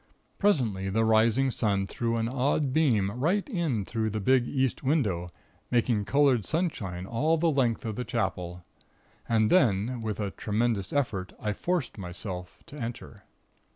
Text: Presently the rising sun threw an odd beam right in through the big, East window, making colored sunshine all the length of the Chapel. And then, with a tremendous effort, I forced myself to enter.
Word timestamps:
Presently 0.39 0.89
the 0.89 1.05
rising 1.05 1.51
sun 1.51 1.85
threw 1.85 2.15
an 2.17 2.27
odd 2.27 2.73
beam 2.73 3.11
right 3.11 3.47
in 3.47 3.85
through 3.85 4.09
the 4.09 4.19
big, 4.19 4.47
East 4.47 4.81
window, 4.81 5.29
making 5.69 6.05
colored 6.05 6.43
sunshine 6.43 7.05
all 7.05 7.37
the 7.37 7.51
length 7.51 7.85
of 7.85 7.97
the 7.97 8.03
Chapel. 8.03 8.65
And 9.29 9.51
then, 9.51 10.01
with 10.01 10.19
a 10.19 10.31
tremendous 10.31 10.91
effort, 10.91 11.33
I 11.39 11.53
forced 11.53 11.99
myself 11.99 12.63
to 12.65 12.77
enter. 12.79 13.25